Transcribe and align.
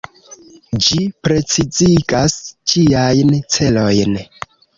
Ĝi 0.85 0.95
precizigas 1.27 2.39
ĝiajn 2.73 3.37
celojn. 3.59 4.19